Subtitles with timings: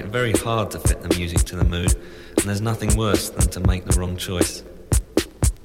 [0.00, 1.94] it very hard to fit the music to the mood,
[2.36, 4.64] and there's nothing worse than to make the wrong choice.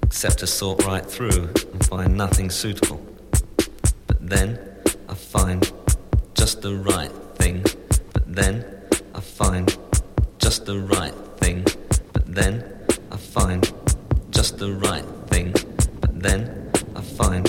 [0.03, 3.01] Except to sort right through and find nothing suitable.
[4.07, 4.59] But then
[5.07, 5.71] I find
[6.33, 7.63] just the right thing.
[8.13, 8.65] But then
[9.13, 9.77] I find
[10.37, 11.63] just the right thing.
[12.11, 12.63] But then
[13.11, 13.71] I find
[14.31, 15.53] just the right thing.
[16.01, 17.45] But then I find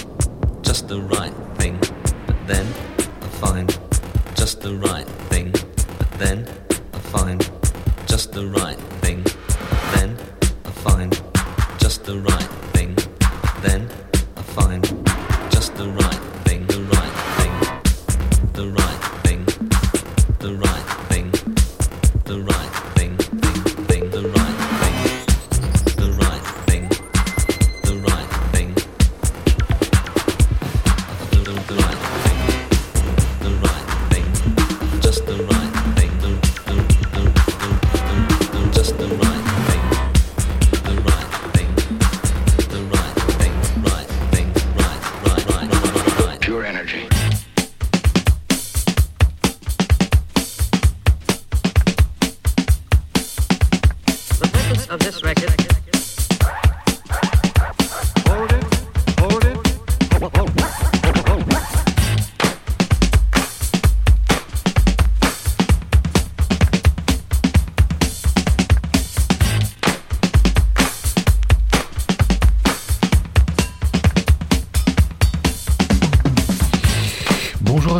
[0.62, 1.25] just the right
[18.56, 18.95] The right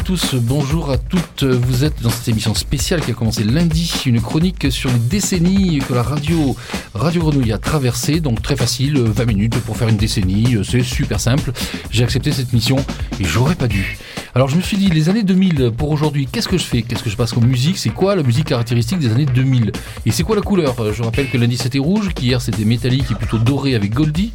[0.07, 1.43] tous, bonjour à toutes.
[1.43, 5.81] Vous êtes dans cette émission spéciale qui a commencé lundi, une chronique sur les décennies
[5.81, 6.55] que la radio
[6.95, 8.21] Radio Grenouille a traversées.
[8.21, 11.51] Donc très facile, 20 minutes pour faire une décennie, c'est super simple.
[11.91, 12.77] J'ai accepté cette mission
[13.19, 13.99] et j'aurais pas dû.
[14.37, 16.83] Alors je me suis dit, les années 2000 pour aujourd'hui, qu'est-ce que je fais?
[16.83, 17.77] Qu'est-ce que je passe comme musique?
[17.77, 19.73] C'est quoi la musique caractéristique des années 2000
[20.05, 20.77] Et c'est quoi la couleur?
[20.93, 24.33] Je rappelle que lundi c'était rouge, qu'hier c'était métallique et plutôt doré avec Goldie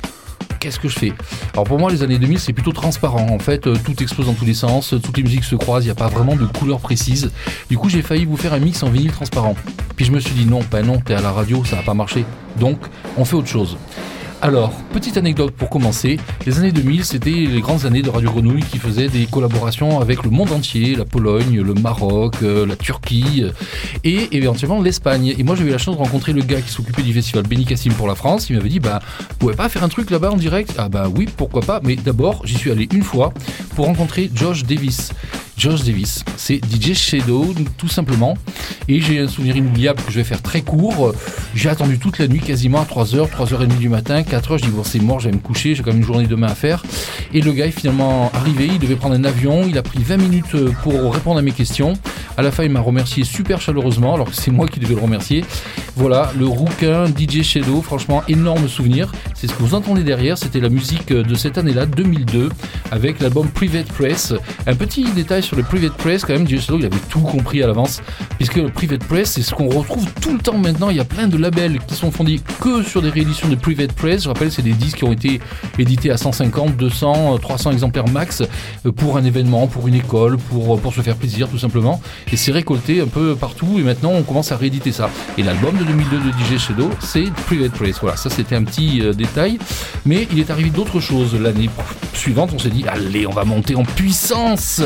[0.62, 1.14] qu'est-ce que je fais?
[1.54, 3.28] Alors pour moi, les années 2000, c'est plutôt transparent.
[3.30, 5.88] En fait, euh, tout explose dans tous les sens, toutes les musiques se croisent, il
[5.88, 7.32] n'y a pas vraiment de couleur précise.
[7.70, 9.56] Du coup, j'ai failli vous faire un mix en vinyle transparent.
[9.96, 11.96] Puis je me suis dit non, ben non, t'es à la radio, ça va pas
[11.96, 12.26] marcher.
[12.60, 12.78] Donc,
[13.18, 13.78] on fait autre chose.
[14.44, 16.19] Alors, petite anecdote pour commencer.
[16.47, 20.24] Les années 2000, c'était les grandes années de Radio Grenouille qui faisaient des collaborations avec
[20.24, 23.52] le monde entier, la Pologne, le Maroc, euh, la Turquie euh,
[24.03, 25.35] et éventuellement l'Espagne.
[25.38, 27.94] Et moi, j'avais la chance de rencontrer le gars qui s'occupait du festival Benny Cassim
[27.94, 28.50] pour la France.
[28.50, 30.73] Il m'avait dit, bah, vous pouvez pas faire un truc là-bas en direct?
[30.79, 31.79] Ah bah oui, pourquoi pas.
[31.84, 33.35] Mais d'abord, j'y suis allé une fois
[33.75, 35.12] pour rencontrer Josh Davis.
[35.58, 38.38] Josh Davis, c'est DJ Shadow tout simplement.
[38.88, 41.14] Et j'ai un souvenir inoubliable que je vais faire très court.
[41.54, 44.84] J'ai attendu toute la nuit, quasiment à 3h, 3h30 du matin, 4h, je dis bon
[44.84, 46.84] c'est mort, je me coucher, j'ai quand même une journée demain à faire.
[47.34, 50.18] Et le gars est finalement arrivé, il devait prendre un avion, il a pris 20
[50.18, 51.94] minutes pour répondre à mes questions.
[52.38, 55.02] À la fin, il m'a remercié super chaleureusement, alors que c'est moi qui devais le
[55.02, 55.44] remercier.
[55.96, 59.12] Voilà, le rouquin DJ Shadow, franchement, énorme souvenir.
[59.36, 62.50] C'est ce que vous entendez derrière, c'était la musique de cette année-là, 2002,
[62.91, 64.34] avec l'album Private Press.
[64.68, 67.68] Un petit détail sur le Private Press, quand même, Shadow, il avait tout compris à
[67.68, 68.02] l'avance,
[68.38, 70.90] puisque le Private Press, c'est ce qu'on retrouve tout le temps maintenant.
[70.90, 73.94] Il y a plein de labels qui sont fondés que sur des rééditions de Private
[73.94, 74.24] Press.
[74.24, 75.40] Je rappelle, c'est des disques qui ont été
[75.79, 78.44] édités à 150, 200, 300 exemplaires max
[78.85, 82.02] euh, pour un événement, pour une école, pour, pour se faire plaisir, tout simplement.
[82.31, 85.09] Et c'est récolté un peu partout, et maintenant, on commence à rééditer ça.
[85.38, 87.97] Et l'album de 2002 de DJ Shadow, c'est Private Press.
[88.02, 89.58] Voilà, ça c'était un petit euh, détail.
[90.06, 91.69] Mais il est arrivé d'autres choses l'année
[92.13, 92.52] suivante.
[92.53, 94.81] On s'est dit, allez, on va monter en puissance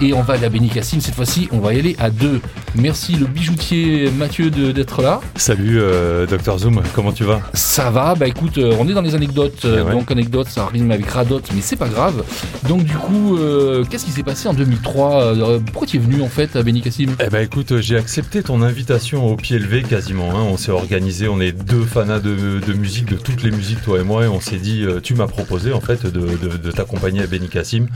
[0.00, 1.00] et on va aller à Benicassim.
[1.00, 2.40] Cette fois-ci, on va y aller à deux.
[2.74, 5.20] Merci le bijoutier Mathieu d'être là.
[5.36, 7.40] Salut euh, Dr Zoom, comment tu vas?
[7.54, 9.60] Ça va, bah écoute, euh, on est dans les anecdotes.
[9.64, 9.92] Eh ouais.
[9.92, 12.24] Donc anecdote, ça rime avec radote, mais c'est pas grave.
[12.68, 16.22] Donc du coup, euh, qu'est-ce qui s'est passé en 2003 Euh, Pourquoi tu es venu
[16.22, 20.30] en fait à Benicassim Eh ben écoute, j'ai accepté ton invitation au pied levé quasiment.
[20.30, 20.42] hein.
[20.50, 24.00] On s'est organisé, on est deux fanas de, de musique, de toutes les musiques, toi
[24.00, 27.22] et moi, et on s'est dit, tu m'as proposé en fait de, de- de t'accompagner
[27.22, 27.88] à Benny Kassim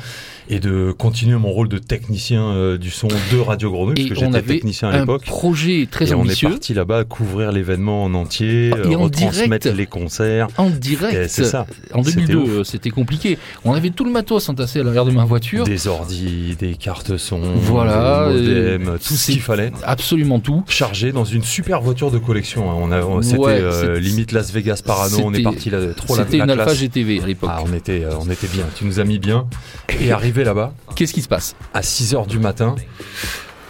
[0.49, 4.21] et de continuer mon rôle de technicien euh, du son de Radio Grenouille, Et parce
[4.21, 5.25] que j'étais technicien à un l'époque.
[5.25, 9.65] projet très Et on est parti là-bas couvrir l'événement en entier, Et euh, en retransmettre
[9.65, 9.77] direct.
[9.79, 10.49] les concerts.
[10.57, 11.67] En direct, c'est ça.
[11.93, 12.49] en C'était 2002, ouf.
[12.51, 13.39] euh, c'était compliqué.
[13.65, 15.65] On avait tout le matos entassé à l'arrière de ma voiture.
[15.65, 19.73] Des ordis, des cartes son, Voilà, des modems, tout ce qu'il fallait.
[19.85, 20.63] Absolument tout.
[20.69, 22.71] chargé dans une super voiture de collection.
[22.71, 22.75] hein.
[22.79, 25.19] On a, c'était Ouais, euh, limite Las Vegas Parano.
[25.25, 26.73] On est parti là, trop la, C'était une Alpha.
[26.75, 27.51] GTV à l'époque.
[27.53, 28.65] Ah, on était, on était bien.
[28.77, 29.47] Tu nous as mis bien.
[30.01, 32.75] Et arrivé là-bas, Qu'est-ce qui se passe à 6 h du matin,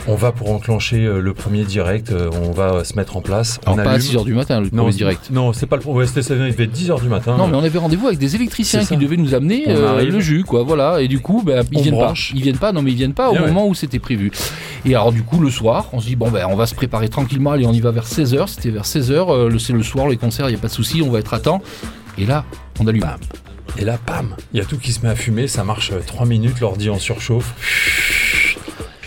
[0.08, 3.58] On va pour enclencher euh, le premier direct, euh, on va se mettre en place.
[3.64, 4.06] Alors on pas à allume.
[4.06, 5.30] 6h du matin, le Non, premier direct.
[5.32, 5.98] Non, c'est pas le premier.
[5.98, 7.36] Ouais, c'était il devait être 10h du matin.
[7.36, 10.44] Non, mais on avait rendez-vous avec des électriciens qui devaient nous amener euh, le jus,
[10.44, 10.62] quoi.
[10.62, 11.00] Voilà.
[11.00, 12.30] Et du coup, ben, ils On viennent branche.
[12.30, 12.36] pas.
[12.38, 12.70] Ils viennent pas.
[12.70, 13.40] Non, mais ils viennent pas au ouais.
[13.48, 14.30] moment où c'était prévu.
[14.84, 17.08] Et alors, du coup, le soir, on se dit bon ben, on va se préparer
[17.08, 17.50] tranquillement.
[17.50, 18.46] Allez, on y va vers 16h.
[18.46, 19.10] C'était vers 16h.
[19.12, 20.48] euh, le- c'est le soir, les concerts.
[20.48, 21.02] Il y a pas de souci.
[21.02, 21.60] On va être à temps.
[22.16, 22.44] Et là,
[22.78, 23.00] on allume.
[23.02, 23.16] Bam.
[23.78, 26.26] Et là, pam, il y a tout qui se met à fumer, ça marche 3
[26.26, 27.54] minutes, l'ordi en surchauffe.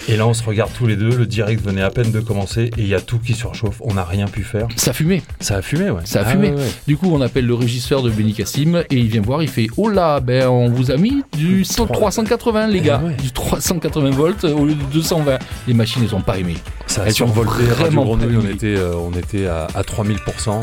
[0.07, 2.71] Et là, on se regarde tous les deux, le direct venait à peine de commencer
[2.77, 4.67] et il y a tout qui surchauffe, on n'a rien pu faire.
[4.75, 5.21] Ça fumait.
[5.39, 6.01] Ça a fumé, ouais.
[6.05, 6.49] Ça a Ah, fumé.
[6.49, 6.71] ouais, ouais.
[6.87, 9.43] Du coup, on appelle le régisseur de Benny Cassim et il vient voir.
[9.43, 13.01] Il fait Oh là, ben on vous a mis du 100 380 les Eh gars,
[13.05, 13.13] ouais.
[13.21, 15.37] du 380 volts au lieu de 220.
[15.67, 16.55] Les machines, elles ont pas aimé.
[16.89, 20.59] Ça a Radio Grenouille, on était, euh, on était à, à 3000%.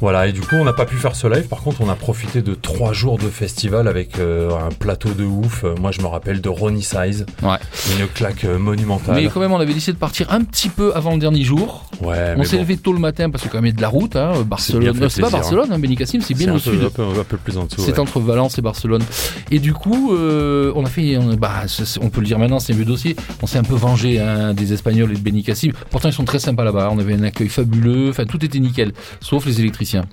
[0.00, 1.48] Voilà, et du coup, on n'a pas pu faire ce live.
[1.48, 5.24] Par contre, on a profité de 3 jours de festival avec euh, un plateau de
[5.24, 5.64] ouf.
[5.64, 7.56] Euh, Moi, je me rappelle de Ronnie Size, Ouais.
[7.98, 9.16] une claque euh, monumentale.
[9.16, 11.88] Mais quand même, on avait décidé de partir un petit peu avant le dernier jour.
[12.00, 13.76] ouais, on s'est bon, levé tôt le matin parce que quand même il y a
[13.76, 14.16] de la route.
[14.16, 14.84] Hein, Barcelone.
[14.86, 16.84] Non, c'est pas plaisir, Barcelone, hein, Benny Cassim, c'est bien c'est au un peu, sud.
[16.84, 17.80] un peu- un peu plus en dessous.
[17.82, 17.98] C'est ouais.
[18.00, 19.02] entre Valence et Barcelone.
[19.50, 21.62] Et du coup, euh, on a fait, on, bah,
[22.00, 23.14] on peut le dire maintenant, c'est un vieux dossier.
[23.42, 25.42] On s'est un peu vengé hein, des Espagnols et de Benny
[25.90, 26.88] Pourtant, ils sont très sympas là-bas.
[26.92, 28.10] On avait un accueil fabuleux.
[28.10, 30.04] Enfin, tout était nickel, sauf les électriciens.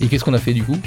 [0.00, 0.78] Et qu'est-ce qu'on a fait du coup?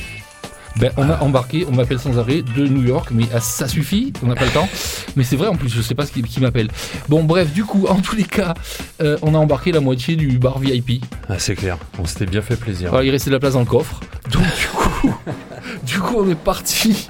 [0.78, 4.14] Ben, on a embarqué, on m'appelle sans arrêt de New York, mais ah, ça suffit,
[4.24, 4.70] on n'a pas le temps.
[5.16, 6.70] Mais c'est vrai en plus, je sais pas ce qui, qui m'appelle.
[7.10, 8.54] Bon, bref, du coup, en tous les cas,
[9.02, 11.04] euh, on a embarqué la moitié du bar VIP.
[11.28, 12.90] Ah, c'est clair, on s'était bien fait plaisir.
[12.90, 14.00] Alors, il restait de la place dans le coffre.
[14.32, 15.16] Donc, du coup,
[15.86, 17.10] du coup on est parti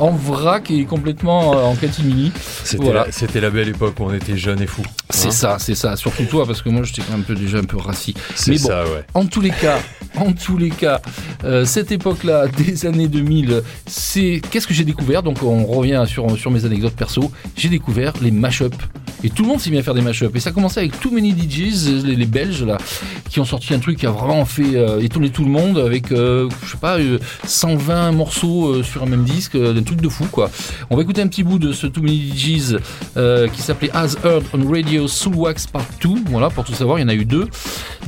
[0.00, 2.32] en vrac et complètement euh, en catimini.
[2.64, 3.04] C'était Voilà.
[3.06, 4.82] la, c'était la belle époque où on était jeunes et fous.
[5.10, 5.94] C'est Hein ça, c'est ça.
[5.96, 8.14] Surtout toi, parce que moi, j'étais quand même un peu, déjà un peu rassis.
[8.34, 8.66] C'est Mais bon.
[8.68, 9.04] ça, ouais.
[9.14, 9.78] En tous les cas,
[10.16, 11.00] en tous les cas,
[11.44, 15.22] euh, cette époque-là, des années 2000, c'est qu'est-ce que j'ai découvert?
[15.22, 17.30] Donc, on revient sur, sur mes anecdotes perso.
[17.56, 18.74] J'ai découvert les mash-up.
[19.22, 20.34] Et tout le monde s'est mis à faire des mash-up.
[20.34, 22.78] Et ça a commencé avec Too Many DJs, les, les Belges, là,
[23.28, 26.10] qui ont sorti un truc qui a vraiment fait euh, étonner tout le monde avec,
[26.12, 30.00] euh, je sais pas, euh, 120 morceaux euh, sur un même disque, euh, un truc
[30.00, 30.50] de fou, quoi.
[30.90, 32.78] On va écouter un petit bout de ce Too Many DJs
[33.16, 36.08] euh, qui s'appelait As Heard on Radio Soul Wax Part 2.
[36.30, 37.46] Voilà, pour tout savoir, il y en a eu deux.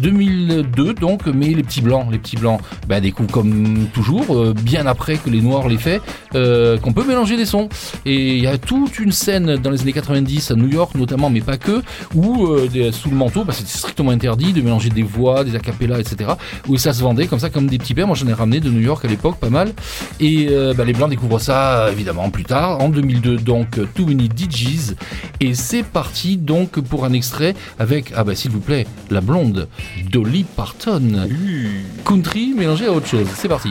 [0.00, 4.86] 2002 donc, mais les petits blancs, les petits blancs, bah, découvrent comme toujours, euh, bien
[4.86, 6.00] après que les noirs l'aient fait,
[6.34, 7.68] euh, qu'on peut mélanger des sons.
[8.06, 11.30] Et il y a toute une scène dans les années 90 à New York notamment,
[11.30, 11.82] mais pas que,
[12.14, 15.54] où euh, des- sous le manteau, bah, c'était strictement interdit de mélanger des voix, des
[15.56, 16.30] acapellas, etc.
[16.68, 18.06] Où ça se vendait comme ça, comme des petits pains.
[18.06, 19.72] Moi j'en ai ramené de New York à l'époque, pas mal.
[20.20, 24.06] Et euh, bah, les blancs découvrent ça évidemment plus tard, en 2002 donc, euh, Too
[24.06, 24.94] Many DJs.
[25.40, 29.68] Et c'est parti donc pour un extrait avec, ah bah s'il vous plaît, la blonde
[30.10, 31.26] Dolly Parton.
[32.04, 33.26] Country mélangé à autre chose.
[33.34, 33.70] C'est parti.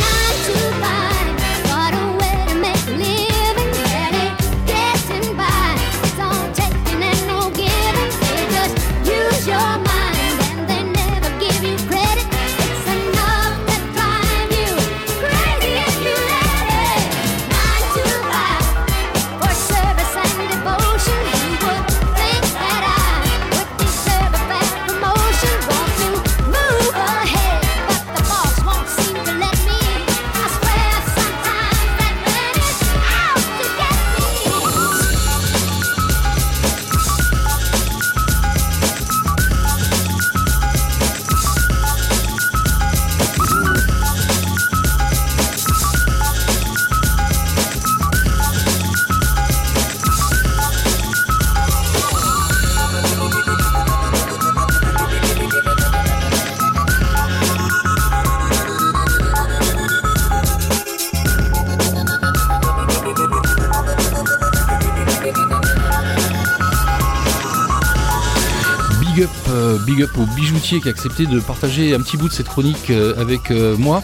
[70.03, 73.51] au bijoutier qui a accepté de partager un petit bout de cette chronique euh, avec
[73.51, 74.03] euh, moi.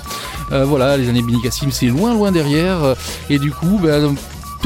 [0.52, 2.96] Euh, voilà, les années Benny Cassim, c'est loin, loin derrière.
[3.30, 4.16] Et du coup, ben,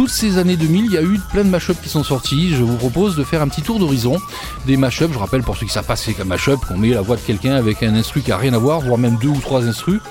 [0.01, 2.55] toutes ces années 2000, il y a eu plein de mashups qui sont sortis.
[2.55, 4.17] Je vous propose de faire un petit tour d'horizon
[4.65, 5.13] des mashups.
[5.13, 7.21] Je rappelle pour ceux qui savent pas c'est qu'un mashup, qu'on met la voix de
[7.21, 10.01] quelqu'un avec un instru qui a rien à voir, voire même deux ou trois instrus.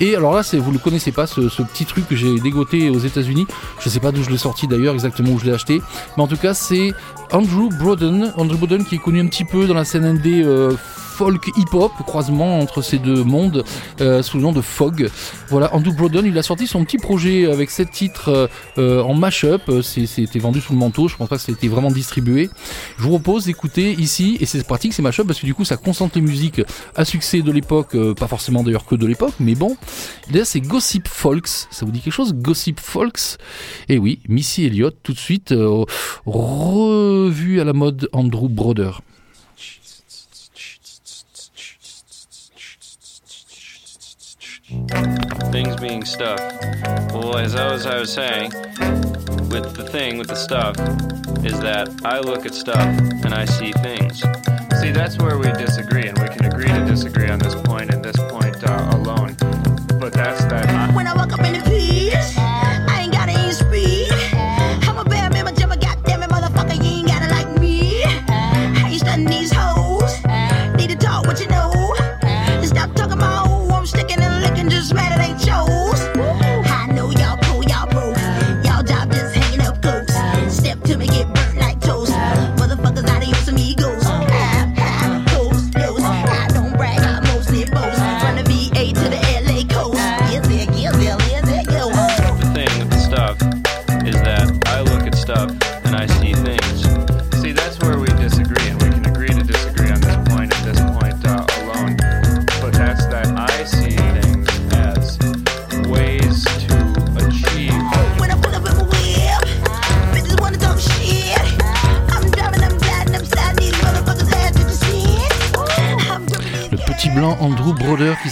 [0.00, 3.48] Et alors là, vous ne connaissez pas ce, petit truc que j'ai dégoté aux États-Unis.
[3.80, 5.82] Je sais pas d'où je l'ai sorti d'ailleurs, exactement où je l'ai acheté.
[6.16, 6.92] Mais en tout cas, c'est
[7.32, 8.32] Andrew Broden.
[8.36, 10.76] Andrew Broden qui est connu un petit peu dans la scène indé euh,
[11.14, 13.64] folk hip-hop, croisement entre ces deux mondes,
[14.00, 15.08] euh, sous le nom de Fog.
[15.48, 18.46] Voilà, Andrew Broden, il a sorti son petit projet avec sept titres euh,
[18.78, 19.62] euh, en mash-up.
[19.82, 22.50] C'est- C'était vendu sous le manteau, je pense pas que été vraiment distribué.
[22.98, 25.76] Je vous propose d'écouter ici, et c'est pratique ces mash-up parce que du coup ça
[25.76, 26.60] concentre les musiques
[26.96, 29.76] à succès de l'époque, pas forcément d'ailleurs que de l'époque, mais bon.
[30.30, 33.36] D'ailleurs c'est Gossip Folks, ça vous dit quelque chose Gossip Folks?
[33.88, 35.54] Et oui, Missy Elliott tout de suite,
[36.26, 38.90] revu à la mode Andrew Broder.
[44.64, 46.40] Things being stuff.
[47.12, 48.50] Well, as I was, I was saying,
[49.50, 50.76] with the thing, with the stuff,
[51.44, 54.20] is that I look at stuff and I see things.
[54.80, 56.18] See, that's where we disagree, and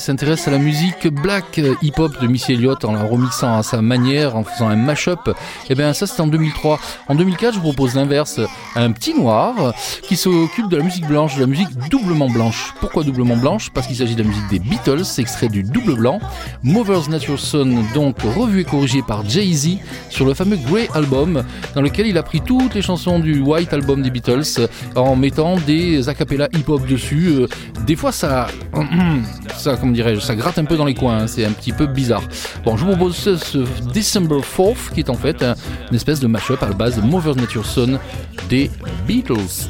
[0.03, 3.81] s'intéresse à la musique black euh, hip-hop de Missy Elliott en la remixant à sa
[3.81, 5.31] manière, en faisant un mash-up.
[5.71, 6.81] Et bien ça c'était en 2003.
[7.09, 8.41] En 2004 je vous propose l'inverse,
[8.75, 12.75] un petit noir qui s'occupe de la musique blanche, de la musique doublement blanche.
[12.81, 13.71] Pourquoi doublement blanche?
[13.71, 16.21] Parce qu'il s'agit de la musique des Beatles, extrait du double blanc.
[16.63, 19.79] Mother's Natural Son, donc revu et corrigé par Jay-Z
[20.11, 21.45] sur le fameux Grey Album,
[21.75, 24.43] dans lequel il a pris toutes les chansons du White Album des Beatles
[24.97, 27.29] en mettant des acapellas hip-hop dessus.
[27.29, 27.47] Euh,
[27.87, 28.49] Des fois ça,
[29.57, 31.87] ça comment dirais-je, ça gratte un peu dans les coins, hein, c'est un petit peu
[31.87, 32.23] bizarre.
[32.65, 33.59] Bon, je vous propose ce, ce
[33.93, 35.55] December 4th qui est en fait un-
[35.91, 37.99] une espèce de mashup à la base de Mother's Natural Son
[38.49, 38.71] des
[39.07, 39.69] Beatles.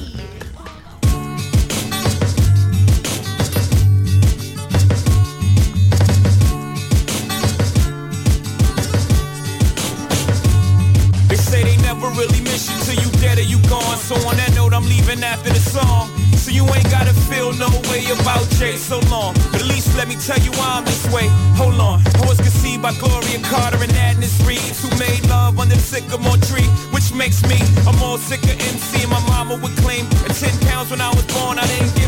[14.03, 16.11] So on that note, I'm leaving after the song.
[16.37, 19.33] So you ain't gotta feel no way about Jay so long.
[20.03, 21.29] Let me tell you why I'm this way.
[21.55, 22.03] Hold on.
[22.19, 26.43] I was conceived by Gloria Carter and Agnes Reeves, who made love under the sycamore
[26.51, 27.55] tree, which makes me
[27.87, 29.07] a more sicker MC.
[29.07, 32.02] My mama would claim at 10 pounds when I was born, I didn't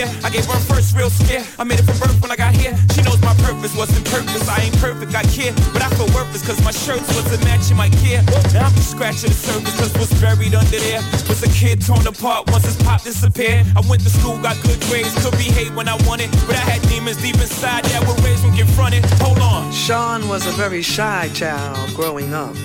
[0.00, 1.44] her I gave her first real scare.
[1.58, 2.76] I made it for birth when I got here.
[2.94, 4.48] She knows my purpose wasn't purpose.
[4.48, 7.88] I ain't perfect, I care, but I feel worthless cause my shirts wasn't matching my
[8.00, 8.22] gear.
[8.52, 12.06] Now I'm just scratching the surface cause what's buried under there was a kid torn
[12.06, 13.66] apart once his pop disappeared.
[13.76, 16.80] I went to school, got good grades, could behave when I wanted, but I had
[16.88, 19.04] demons deep inside that were raised when confronted.
[19.20, 19.70] Hold on.
[19.72, 22.56] Sean was a very shy child growing up.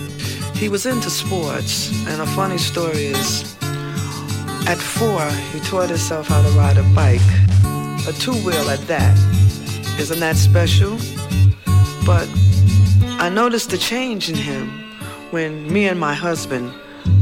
[0.55, 3.56] He was into sports, and a funny story is
[4.67, 7.23] at four, he taught himself how to ride a bike,
[8.05, 9.15] a two wheel at that.
[9.97, 10.97] Isn't that special?
[12.05, 12.27] But
[13.17, 14.67] I noticed a change in him
[15.31, 16.73] when me and my husband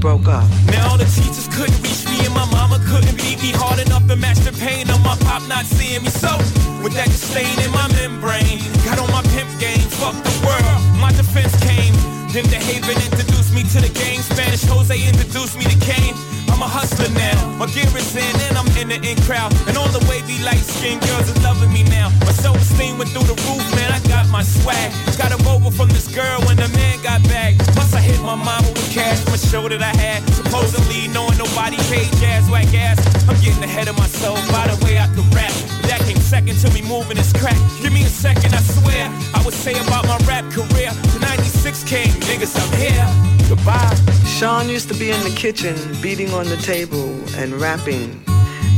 [0.02, 0.50] broke up.
[0.74, 4.08] Now all the teachers couldn't reach me and my mama couldn't beat me hard enough
[4.08, 6.10] to match the pain of my pop not seeing me.
[6.10, 6.34] So
[6.82, 10.82] with that disdain in my membrane, got on my pimp game, fuck the world.
[10.98, 11.94] My defense came.
[12.34, 14.20] Then the Haven introduced me to the game.
[14.26, 16.35] Spanish Jose introduced me to Kane.
[16.50, 17.38] I'm a hustler now.
[17.58, 19.54] My gear is in and I'm in the in crowd.
[19.68, 22.10] And all the wavy light skinned girls are loving me now.
[22.26, 23.92] My self esteem went through the roof, man.
[23.92, 24.92] I got my swag.
[25.18, 27.58] Got a over from this girl when the man got back.
[27.74, 30.22] Plus I hit my mama with cash from a show that I had.
[30.34, 33.00] Supposedly knowing nobody paid jazz whack ass.
[33.30, 35.54] I'm getting ahead of myself by the way I could rap.
[35.88, 37.58] That came second to me moving this crack.
[37.82, 39.08] Give me a second, I swear.
[39.34, 40.92] I would say about my rap career.
[41.14, 43.35] The 96 came, niggas, I'm here.
[43.48, 43.96] Goodbye.
[44.26, 48.20] Sean used to be in the kitchen beating on the table and rapping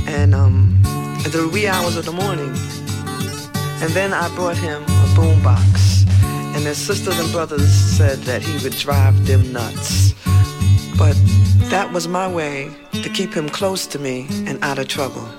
[0.06, 0.82] and um
[1.26, 2.50] at the wee hours of the morning.
[3.82, 6.06] And then I brought him a boombox.
[6.56, 10.14] And his sisters and brothers said that he would drive them nuts.
[10.98, 11.16] But
[11.70, 15.30] that was my way to keep him close to me and out of trouble.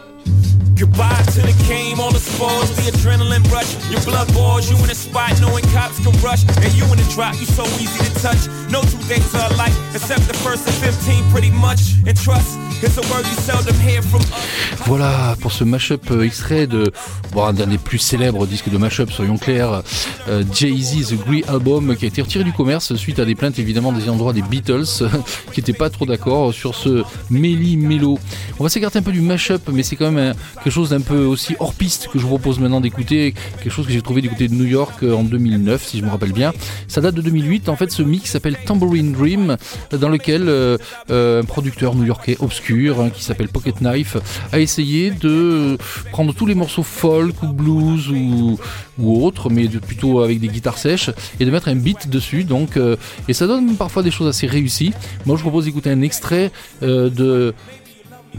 [0.78, 3.74] Goodbye to the game, all the spoils, the adrenaline rush.
[3.90, 6.44] Your blood boils, you in a spot knowing cops can rush.
[6.62, 8.46] And you in a drop, you so easy to touch.
[8.70, 11.80] No two days are alike, except the verse of 15 pretty much.
[12.06, 14.86] And trust is a word you seldom hear from us.
[14.86, 16.92] Voilà pour ce mashup euh, extrait de
[17.32, 19.82] bon, un des plus célèbres disques de mashup, soyons clairs,
[20.28, 23.92] euh, Jay-Z The Album, qui a été retiré du commerce suite à des plaintes évidemment
[23.92, 24.84] des endroits des Beatles,
[25.52, 28.18] qui n'étaient pas trop d'accord sur ce Melly Mello.
[28.60, 31.00] On va s'écarter un peu du mashup, mais c'est quand même un- quelque chose d'un
[31.00, 33.32] peu aussi hors piste que je vous propose maintenant d'écouter,
[33.62, 36.04] quelque chose que j'ai trouvé du côté de New York euh, en 2009, si je
[36.04, 36.52] me rappelle bien.
[36.88, 37.70] Ça date de 2008.
[37.70, 39.56] En fait, ce mix s'appelle Tambourine Dream,
[39.92, 40.76] dans lequel euh,
[41.08, 44.18] euh, un producteur new-yorkais obscur hein, qui s'appelle Pocket Knife
[44.52, 45.78] a essayé de
[46.12, 48.58] prendre tous les morceaux folk ou blues ou,
[48.98, 51.08] ou autres, mais plutôt avec des guitares sèches
[51.40, 52.44] et de mettre un beat dessus.
[52.44, 52.78] Donc,
[53.26, 54.92] et ça donne parfois des choses assez réussies.
[55.24, 57.54] Moi, je vous propose d'écouter un extrait de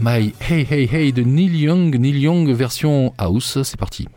[0.00, 3.62] My Hey Hey Hey de Neil Young, Neil Young version house.
[3.62, 4.08] C'est parti.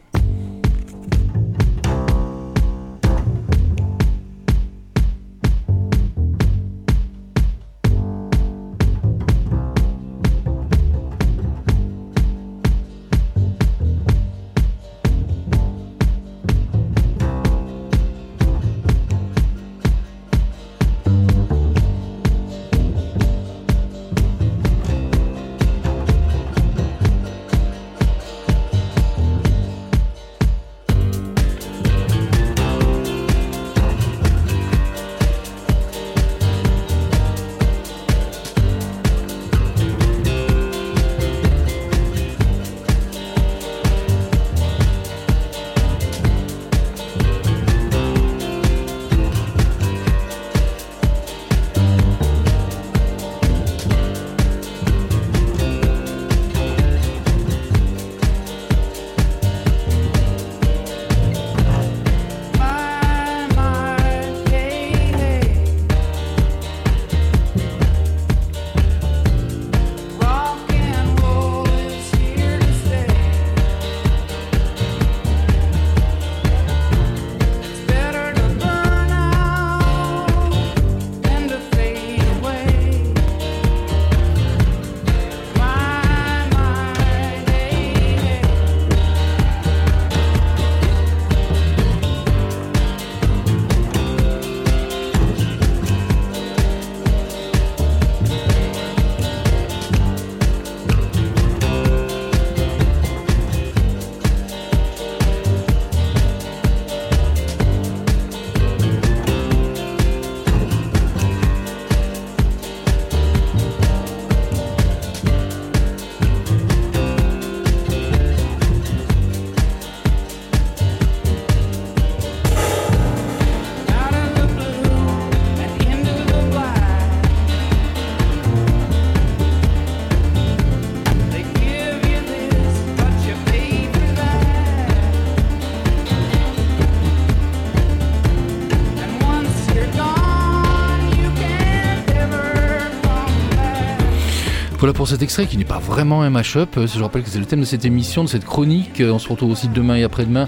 [145.03, 146.77] Pour cet extrait qui n'est pas vraiment un mash-up.
[146.77, 149.01] Euh, Je rappelle que c'est le thème de cette émission, de cette chronique.
[149.01, 150.47] Euh, On se retrouve aussi demain et après-demain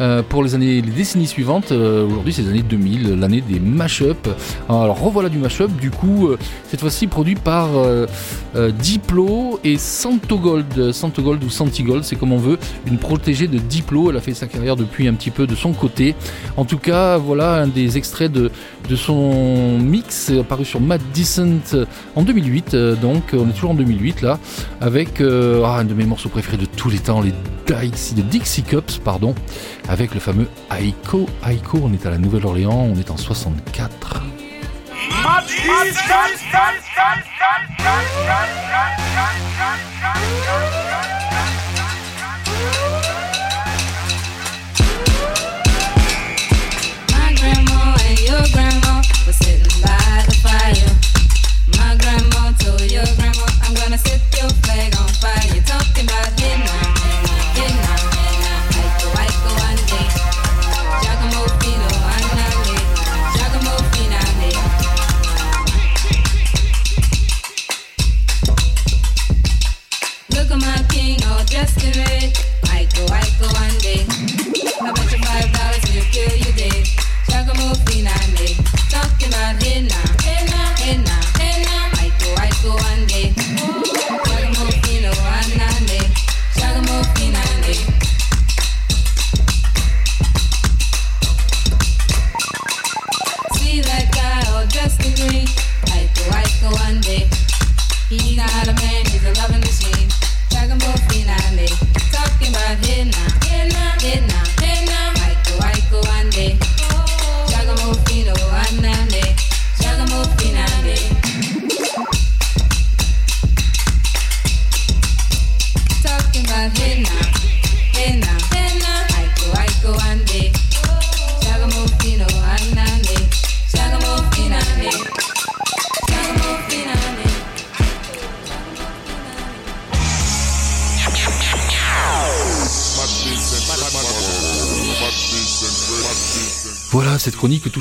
[0.00, 1.72] euh, pour les années, les décennies suivantes.
[1.72, 4.28] Euh, Aujourd'hui, c'est les années 2000, l'année des mash-up.
[4.68, 5.70] Alors revoilà du mash-up.
[5.80, 7.68] Du coup, euh, cette fois-ci produit par
[8.80, 10.92] Diplo et Santogold.
[10.92, 12.58] Santogold ou Santigold, c'est comme on veut.
[12.86, 14.10] Une protégée de Diplo.
[14.10, 16.14] Elle a fait sa carrière depuis un petit peu de son côté.
[16.56, 18.50] En tout cas, voilà un des extraits de,
[18.88, 21.76] de son mix paru sur Mad Decent
[22.14, 22.74] en 2008.
[22.74, 24.38] euh, donc, on est toujours en 2008 là,
[24.80, 27.32] avec ah, un de mes morceaux préférés de tous les temps, les
[27.70, 29.34] les Dixie Cups, pardon,
[29.88, 31.28] avec le fameux Aiko.
[31.48, 34.22] Aiko, on est à la Nouvelle-Orléans, on est en 64.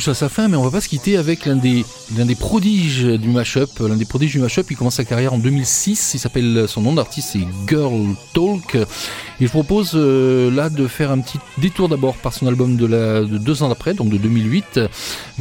[0.04, 1.86] Touche à sa fin, mais on va pas se quitter avec l'un des,
[2.18, 3.80] l'un des prodiges du mashup.
[3.80, 6.16] L'un des prodiges du mashup, il commence sa carrière en 2006.
[6.16, 8.76] Il s'appelle, son nom d'artiste, c'est Girl Talk.
[8.76, 12.86] Et je propose euh, là de faire un petit détour d'abord par son album de,
[12.86, 14.82] la, de deux ans après, donc de 2008.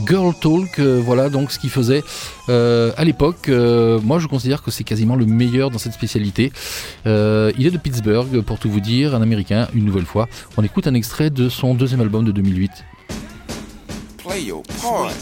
[0.07, 2.05] Girl Talk, euh, voilà donc ce qu'il faisait
[2.49, 3.49] euh, à l'époque.
[3.49, 6.53] Moi, je considère que c'est quasiment le meilleur dans cette spécialité.
[7.05, 10.29] Il est de Pittsburgh, pour tout vous dire, un américain, une nouvelle fois.
[10.57, 12.71] On écoute un extrait de son deuxième album de 2008.
[14.33, 15.15] Play your part.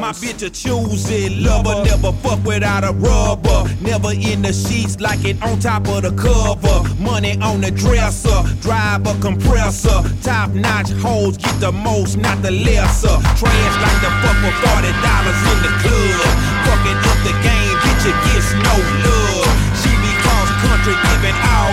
[0.00, 3.64] My bitch a choose it, lover, never fuck without a rubber.
[3.80, 6.78] Never in the sheets like it on top of the cover.
[7.00, 9.98] Money on the dresser, drive a compressor.
[10.22, 13.16] Top notch hoes get the most, not the lesser.
[13.40, 16.32] Trash like the fuck for forty dollars in the club.
[16.68, 19.48] Fucking up the game, bitch, it gets no love.
[19.80, 21.67] She be cross country, giving all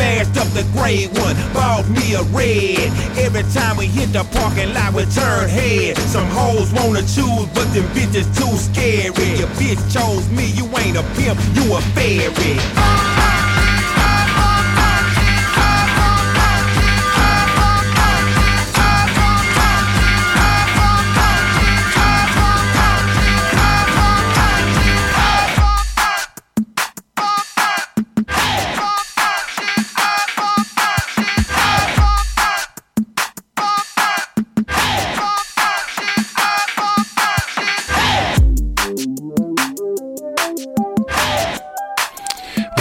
[0.00, 2.88] smashed up the gray one, bought me a red.
[3.18, 5.98] Every time we hit the parking lot, we turn head.
[5.98, 9.28] Some hoes wanna choose, but them bitches too scary.
[9.38, 13.09] Your bitch chose me, you ain't a pimp, you a fairy.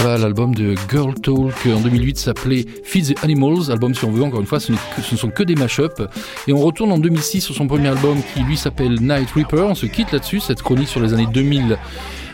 [0.01, 3.69] Voilà, l'album de Girl Talk en 2008 s'appelait Feed the Animals.
[3.69, 6.01] Album, si on veut, encore une fois, ce, ne sont que des mashups.
[6.47, 9.67] Et on retourne en 2006 sur son premier album qui, lui, s'appelle Night Reaper.
[9.67, 10.39] On se quitte là-dessus.
[10.39, 11.77] Cette chronique sur les années 2000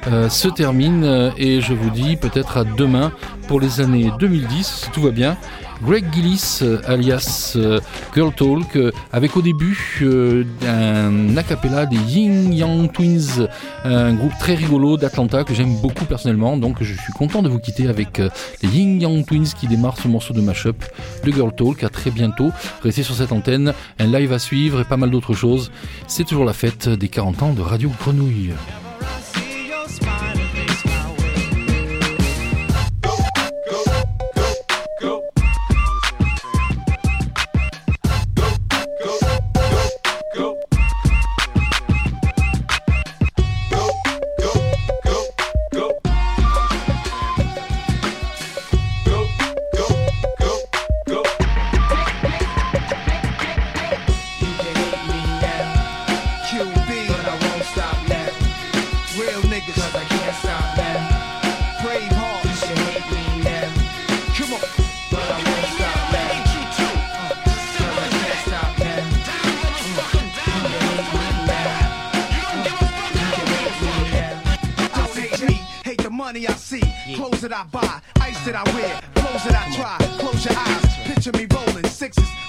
[0.07, 1.31] euh, se termine.
[1.39, 3.11] Et je vous dis peut-être à demain
[3.47, 5.35] pour les années 2010, si tout va bien.
[5.83, 7.79] Greg Gillis, euh, alias euh,
[8.13, 10.01] Girl Talk, euh, avec au début
[10.65, 13.47] un a cappella des Yin Yang Twins,
[13.83, 16.57] un groupe très rigolo d'Atlanta que j'aime beaucoup personnellement.
[16.57, 18.19] Donc je suis content de vous quitter avec
[18.61, 20.83] les Yin Yang Twins qui démarrent ce morceau de mashup
[21.23, 21.83] de Girl Talk.
[21.83, 22.51] À très bientôt.
[22.81, 25.71] Restez sur cette antenne, un live à suivre et pas mal d'autres choses.
[26.07, 28.53] C'est toujours la fête des 40 ans de Radio Grenouille.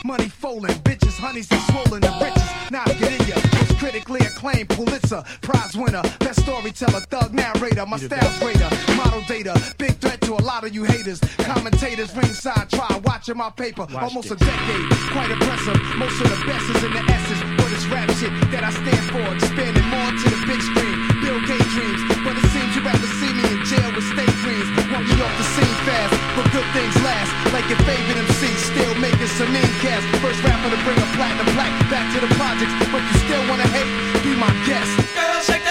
[0.07, 2.47] Money folding, bitches, honeys and swollen the riches.
[2.71, 7.99] Now get in ya, most critically acclaimed Pulitzer Prize winner, best storyteller, thug narrator, my
[7.99, 11.19] style's greater, model data, big threat to a lot of you haters.
[11.43, 15.79] Commentators ringside, try watching my paper, almost a decade, quite impressive.
[15.99, 19.05] Most of the best is in the essence, but it's rap shit that I stand
[19.11, 20.97] for, expanding more to the big screen.
[21.21, 24.67] Bill Gates dreams, but it seems you'd rather see me in jail with state dreams.
[24.91, 27.31] Want me off the scene fast, but good things last.
[27.53, 30.05] Like your favorite MC, still making some incast.
[30.23, 33.69] First rapper to bring a platinum plaque back to the projects, but you still wanna
[33.71, 33.91] hate?
[34.23, 34.93] Be my guest.
[35.15, 35.66] Girl, shake